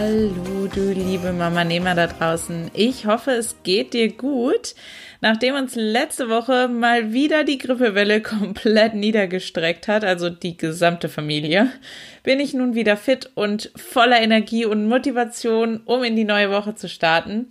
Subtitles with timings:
[0.00, 2.70] Hallo, du liebe Mama Nehmer da draußen.
[2.72, 4.76] Ich hoffe, es geht dir gut.
[5.20, 11.72] Nachdem uns letzte Woche mal wieder die Grippewelle komplett niedergestreckt hat, also die gesamte Familie,
[12.22, 16.76] bin ich nun wieder fit und voller Energie und Motivation, um in die neue Woche
[16.76, 17.48] zu starten.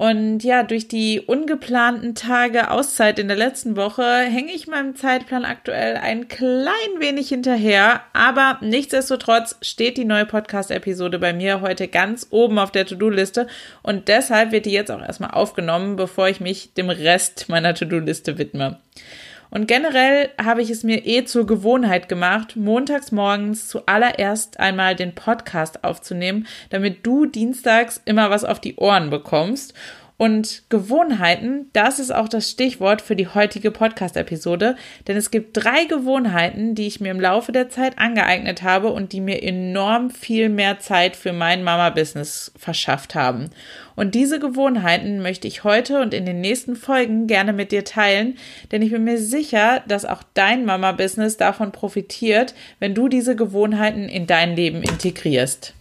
[0.00, 5.44] Und ja, durch die ungeplanten Tage Auszeit in der letzten Woche hänge ich meinem Zeitplan
[5.44, 8.00] aktuell ein klein wenig hinterher.
[8.14, 13.46] Aber nichtsdestotrotz steht die neue Podcast-Episode bei mir heute ganz oben auf der To-Do-Liste.
[13.82, 18.38] Und deshalb wird die jetzt auch erstmal aufgenommen, bevor ich mich dem Rest meiner To-Do-Liste
[18.38, 18.78] widme.
[19.50, 25.14] Und generell habe ich es mir eh zur Gewohnheit gemacht, montags morgens zuallererst einmal den
[25.14, 29.74] Podcast aufzunehmen, damit du dienstags immer was auf die Ohren bekommst.
[30.20, 34.76] Und Gewohnheiten, das ist auch das Stichwort für die heutige Podcast-Episode,
[35.08, 39.14] denn es gibt drei Gewohnheiten, die ich mir im Laufe der Zeit angeeignet habe und
[39.14, 43.48] die mir enorm viel mehr Zeit für mein Mama-Business verschafft haben.
[43.96, 48.36] Und diese Gewohnheiten möchte ich heute und in den nächsten Folgen gerne mit dir teilen,
[48.72, 54.06] denn ich bin mir sicher, dass auch dein Mama-Business davon profitiert, wenn du diese Gewohnheiten
[54.06, 55.72] in dein Leben integrierst.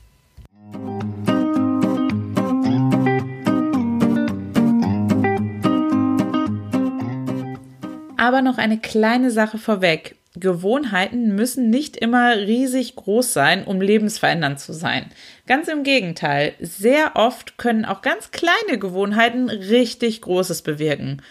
[8.20, 10.18] Aber noch eine kleine Sache vorweg.
[10.36, 15.06] Gewohnheiten müssen nicht immer riesig groß sein, um lebensverändernd zu sein.
[15.48, 21.22] Ganz im Gegenteil, sehr oft können auch ganz kleine Gewohnheiten richtig Großes bewirken.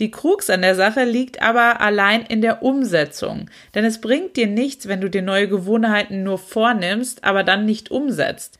[0.00, 3.48] Die Krux an der Sache liegt aber allein in der Umsetzung.
[3.76, 7.92] Denn es bringt dir nichts, wenn du dir neue Gewohnheiten nur vornimmst, aber dann nicht
[7.92, 8.58] umsetzt.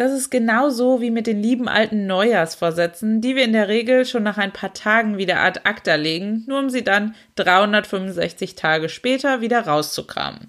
[0.00, 4.22] Das ist genauso wie mit den lieben alten Neujahrsvorsätzen, die wir in der Regel schon
[4.22, 9.42] nach ein paar Tagen wieder ad acta legen, nur um sie dann 365 Tage später
[9.42, 10.48] wieder rauszukramen.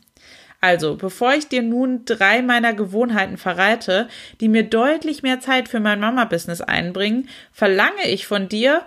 [0.62, 4.08] Also, bevor ich dir nun drei meiner Gewohnheiten verrate,
[4.40, 8.84] die mir deutlich mehr Zeit für mein Mama-Business einbringen, verlange ich von dir,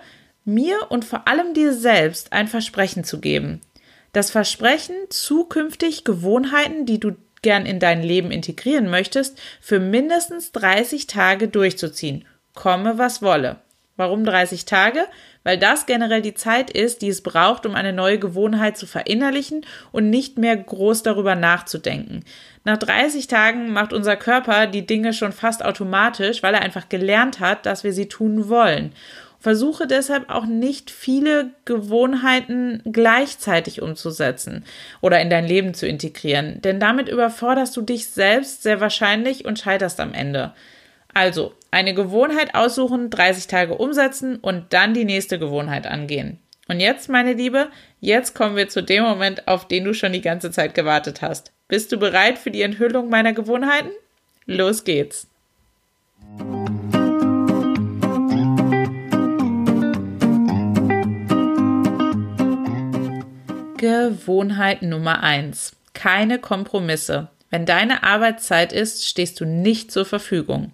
[0.46, 3.60] mir und vor allem dir selbst ein Versprechen zu geben.
[4.14, 11.06] Das Versprechen, zukünftig Gewohnheiten, die du gern in dein Leben integrieren möchtest, für mindestens 30
[11.06, 12.25] Tage durchzuziehen.
[12.55, 13.59] Komme, was wolle.
[13.97, 15.05] Warum 30 Tage?
[15.44, 19.65] Weil das generell die Zeit ist, die es braucht, um eine neue Gewohnheit zu verinnerlichen
[19.93, 22.25] und nicht mehr groß darüber nachzudenken.
[22.65, 27.38] Nach 30 Tagen macht unser Körper die Dinge schon fast automatisch, weil er einfach gelernt
[27.38, 28.93] hat, dass wir sie tun wollen.
[29.44, 34.65] Versuche deshalb auch nicht viele Gewohnheiten gleichzeitig umzusetzen
[35.03, 39.59] oder in dein Leben zu integrieren, denn damit überforderst du dich selbst sehr wahrscheinlich und
[39.59, 40.55] scheiterst am Ende.
[41.12, 46.38] Also, eine Gewohnheit aussuchen, 30 Tage umsetzen und dann die nächste Gewohnheit angehen.
[46.66, 47.69] Und jetzt, meine Liebe,
[48.00, 51.53] jetzt kommen wir zu dem Moment, auf den du schon die ganze Zeit gewartet hast.
[51.69, 53.91] Bist du bereit für die Enthüllung meiner Gewohnheiten?
[54.47, 55.26] Los geht's!
[63.84, 67.28] Gewohnheit Nummer eins: Keine Kompromisse.
[67.50, 70.72] Wenn deine Arbeitszeit ist, stehst du nicht zur Verfügung.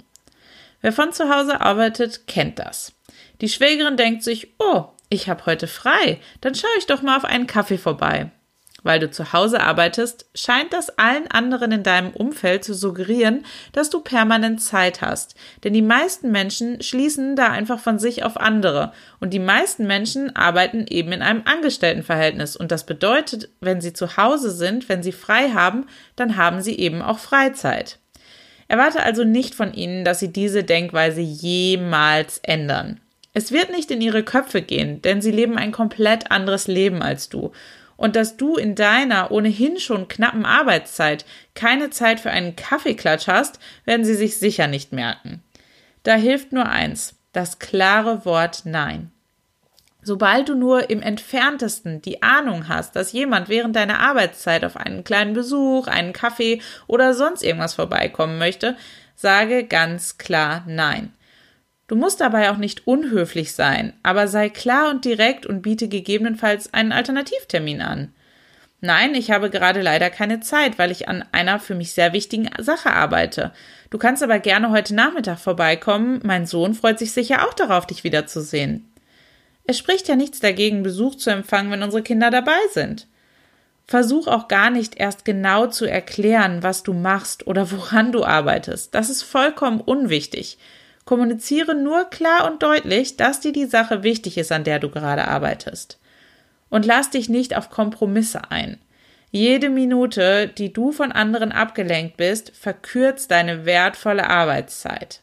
[0.81, 2.93] Wer von zu Hause arbeitet, kennt das.
[3.41, 7.25] Die Schwägerin denkt sich, oh, ich habe heute frei, dann schaue ich doch mal auf
[7.25, 8.31] einen Kaffee vorbei.
[8.83, 13.91] Weil du zu Hause arbeitest, scheint das allen anderen in deinem Umfeld zu suggerieren, dass
[13.91, 15.35] du permanent Zeit hast.
[15.65, 18.93] Denn die meisten Menschen schließen da einfach von sich auf andere.
[19.21, 22.57] Und die meisten Menschen arbeiten eben in einem Angestelltenverhältnis.
[22.57, 26.79] Und das bedeutet, wenn sie zu Hause sind, wenn sie frei haben, dann haben sie
[26.79, 27.99] eben auch Freizeit.
[28.69, 33.01] Erwarte also nicht von ihnen, dass sie diese Denkweise jemals ändern.
[33.33, 37.29] Es wird nicht in ihre Köpfe gehen, denn sie leben ein komplett anderes Leben als
[37.29, 37.53] du
[38.01, 43.61] und dass du in deiner ohnehin schon knappen Arbeitszeit keine Zeit für einen Kaffeeklatsch hast,
[43.85, 45.43] werden sie sich sicher nicht merken.
[46.03, 49.13] Da hilft nur eins, das klare Wort Nein.
[50.01, 55.05] Sobald du nur im entferntesten die Ahnung hast, dass jemand während deiner Arbeitszeit auf einen
[55.05, 58.79] kleinen Besuch, einen Kaffee oder sonst irgendwas vorbeikommen möchte,
[59.15, 61.13] sage ganz klar Nein.
[61.91, 66.73] Du musst dabei auch nicht unhöflich sein, aber sei klar und direkt und biete gegebenenfalls
[66.73, 68.13] einen Alternativtermin an.
[68.81, 72.49] Nein, ich habe gerade leider keine Zeit, weil ich an einer für mich sehr wichtigen
[72.59, 73.51] Sache arbeite.
[73.91, 76.21] Du kannst aber gerne heute Nachmittag vorbeikommen.
[76.23, 78.89] Mein Sohn freut sich sicher auch darauf, dich wiederzusehen.
[79.65, 83.09] Es spricht ja nichts dagegen, Besuch zu empfangen, wenn unsere Kinder dabei sind.
[83.89, 88.95] Versuch auch gar nicht erst genau zu erklären, was du machst oder woran du arbeitest.
[88.95, 90.57] Das ist vollkommen unwichtig.
[91.11, 95.27] Kommuniziere nur klar und deutlich, dass dir die Sache wichtig ist, an der du gerade
[95.27, 95.99] arbeitest
[96.69, 98.79] und lass dich nicht auf Kompromisse ein.
[99.33, 105.23] Jede Minute, die du von anderen abgelenkt bist, verkürzt deine wertvolle Arbeitszeit.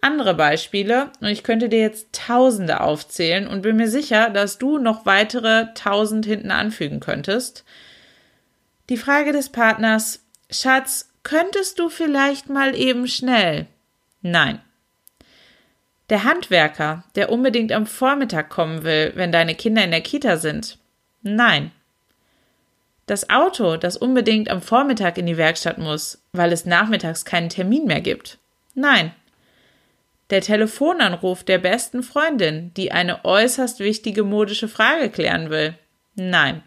[0.00, 4.78] Andere Beispiele, und ich könnte dir jetzt Tausende aufzählen und bin mir sicher, dass du
[4.78, 7.62] noch weitere Tausend hinten anfügen könntest.
[8.88, 13.66] Die Frage des Partners, Schatz, könntest du vielleicht mal eben schnell?
[14.22, 14.62] Nein.
[16.10, 20.78] Der Handwerker, der unbedingt am Vormittag kommen will, wenn deine Kinder in der Kita sind?
[21.22, 21.70] Nein.
[23.06, 27.86] Das Auto, das unbedingt am Vormittag in die Werkstatt muss, weil es nachmittags keinen Termin
[27.86, 28.38] mehr gibt?
[28.74, 29.12] Nein.
[30.30, 35.74] Der Telefonanruf der besten Freundin, die eine äußerst wichtige modische Frage klären will?
[36.14, 36.62] Nein.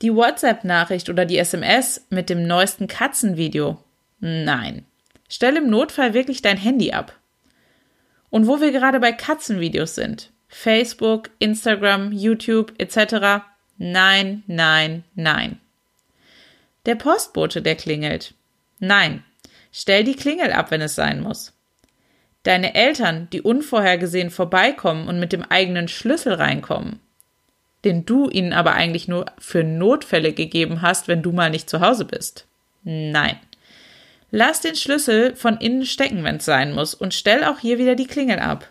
[0.00, 3.76] Die WhatsApp-Nachricht oder die SMS mit dem neuesten Katzenvideo?
[4.20, 4.86] Nein.
[5.28, 7.19] Stell im Notfall wirklich dein Handy ab.
[8.30, 13.44] Und wo wir gerade bei Katzenvideos sind, Facebook, Instagram, YouTube etc.
[13.78, 15.60] Nein, nein, nein.
[16.86, 18.34] Der Postbote, der klingelt.
[18.78, 19.24] Nein.
[19.72, 21.52] Stell die Klingel ab, wenn es sein muss.
[22.42, 27.00] Deine Eltern, die unvorhergesehen vorbeikommen und mit dem eigenen Schlüssel reinkommen,
[27.84, 31.80] den du ihnen aber eigentlich nur für Notfälle gegeben hast, wenn du mal nicht zu
[31.80, 32.46] Hause bist.
[32.82, 33.38] Nein.
[34.30, 37.96] Lass den Schlüssel von innen stecken, wenn es sein muss, und stell auch hier wieder
[37.96, 38.68] die Klingel ab.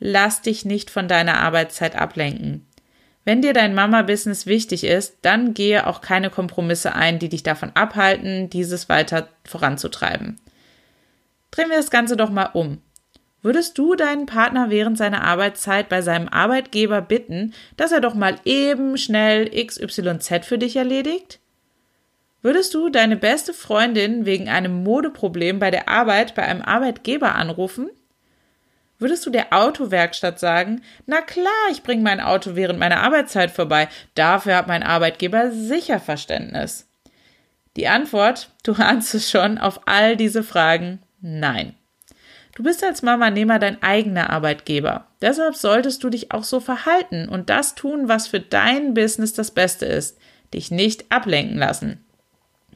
[0.00, 2.66] Lass dich nicht von deiner Arbeitszeit ablenken.
[3.24, 7.72] Wenn dir dein Mama-Business wichtig ist, dann gehe auch keine Kompromisse ein, die dich davon
[7.74, 10.40] abhalten, dieses weiter voranzutreiben.
[11.50, 12.80] Drehen wir das Ganze doch mal um.
[13.42, 18.36] Würdest du deinen Partner während seiner Arbeitszeit bei seinem Arbeitgeber bitten, dass er doch mal
[18.44, 21.38] eben schnell XYZ für dich erledigt?
[22.40, 27.90] Würdest du deine beste Freundin wegen einem Modeproblem bei der Arbeit bei einem Arbeitgeber anrufen?
[29.00, 33.88] Würdest du der Autowerkstatt sagen, na klar, ich bringe mein Auto während meiner Arbeitszeit vorbei,
[34.14, 36.88] dafür hat mein Arbeitgeber sicher Verständnis?
[37.76, 41.74] Die Antwort, du ahnst es schon, auf all diese Fragen, nein.
[42.54, 45.06] Du bist als Mama-Nehmer dein eigener Arbeitgeber.
[45.22, 49.52] Deshalb solltest du dich auch so verhalten und das tun, was für dein Business das
[49.52, 50.18] Beste ist.
[50.52, 52.04] Dich nicht ablenken lassen.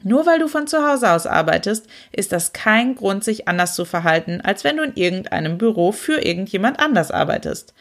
[0.03, 3.85] Nur weil du von zu Hause aus arbeitest, ist das kein Grund, sich anders zu
[3.85, 7.73] verhalten, als wenn du in irgendeinem Büro für irgendjemand anders arbeitest.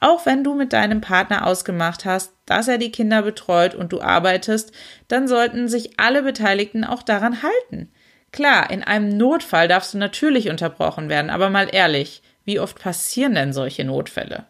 [0.00, 4.00] Auch wenn du mit deinem Partner ausgemacht hast, dass er die Kinder betreut und du
[4.00, 4.72] arbeitest,
[5.08, 7.90] dann sollten sich alle Beteiligten auch daran halten.
[8.30, 13.34] Klar, in einem Notfall darfst du natürlich unterbrochen werden, aber mal ehrlich, wie oft passieren
[13.34, 14.44] denn solche Notfälle?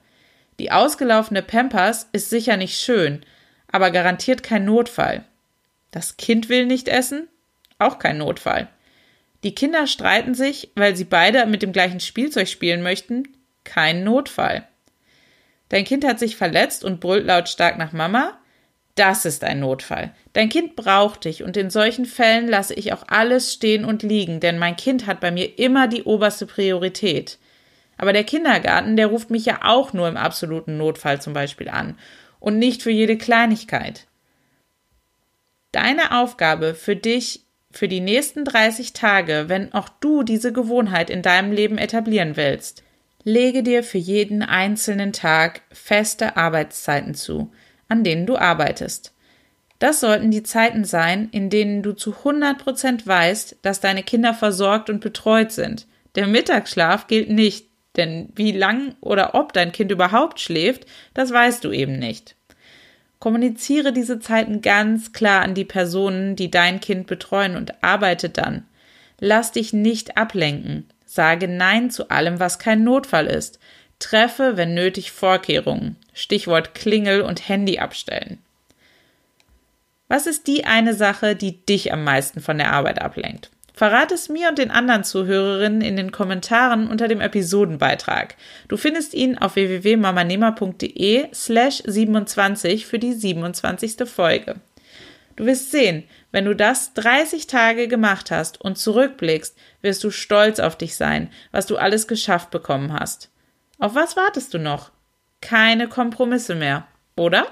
[0.58, 3.24] Die ausgelaufene Pampers ist sicher nicht schön,
[3.70, 5.24] aber garantiert kein Notfall.
[5.90, 7.28] Das Kind will nicht essen?
[7.78, 8.68] Auch kein Notfall.
[9.42, 13.24] Die Kinder streiten sich, weil sie beide mit dem gleichen Spielzeug spielen möchten?
[13.64, 14.66] Kein Notfall.
[15.68, 18.38] Dein Kind hat sich verletzt und brüllt lautstark nach Mama?
[18.94, 20.14] Das ist ein Notfall.
[20.32, 24.40] Dein Kind braucht dich und in solchen Fällen lasse ich auch alles stehen und liegen,
[24.40, 27.38] denn mein Kind hat bei mir immer die oberste Priorität.
[27.99, 31.99] Aber der Kindergarten, der ruft mich ja auch nur im absoluten Notfall zum Beispiel an
[32.40, 34.06] und nicht für jede Kleinigkeit.
[35.76, 41.21] Deine Aufgabe für dich für die nächsten 30 Tage, wenn auch du diese Gewohnheit in
[41.21, 42.83] deinem Leben etablieren willst.
[43.25, 47.52] Lege dir für jeden einzelnen Tag feste Arbeitszeiten zu,
[47.88, 49.12] an denen du arbeitest.
[49.78, 54.33] Das sollten die Zeiten sein, in denen du zu 100 Prozent weißt, dass deine Kinder
[54.33, 55.87] versorgt und betreut sind.
[56.14, 61.62] Der Mittagsschlaf gilt nicht, denn wie lang oder ob dein Kind überhaupt schläft, das weißt
[61.64, 62.36] du eben nicht.
[63.18, 68.66] Kommuniziere diese Zeiten ganz klar an die Personen, die dein Kind betreuen und arbeite dann.
[69.18, 70.87] Lass dich nicht ablenken.
[71.06, 73.58] Sage Nein zu allem, was kein Notfall ist.
[73.99, 75.96] Treffe, wenn nötig, Vorkehrungen.
[76.12, 78.38] Stichwort Klingel und Handy abstellen.
[80.08, 83.50] Was ist die eine Sache, die dich am meisten von der Arbeit ablenkt?
[83.76, 88.35] Verrat es mir und den anderen Zuhörerinnen in den Kommentaren unter dem Episodenbeitrag.
[88.68, 94.09] Du findest ihn auf www.mamanehmer.de slash 27 für die 27.
[94.09, 94.56] Folge.
[95.37, 100.59] Du wirst sehen, wenn du das 30 Tage gemacht hast und zurückblickst, wirst du stolz
[100.59, 103.30] auf dich sein, was du alles geschafft bekommen hast.
[103.78, 104.90] Auf was wartest du noch?
[105.42, 107.47] Keine Kompromisse mehr, oder?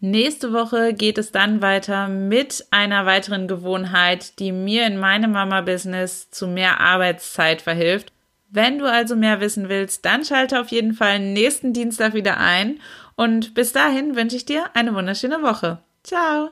[0.00, 6.30] Nächste Woche geht es dann weiter mit einer weiteren Gewohnheit, die mir in meinem Mama-Business
[6.30, 8.12] zu mehr Arbeitszeit verhilft.
[8.48, 12.80] Wenn du also mehr wissen willst, dann schalte auf jeden Fall nächsten Dienstag wieder ein
[13.16, 15.78] und bis dahin wünsche ich dir eine wunderschöne Woche.
[16.04, 16.50] Ciao!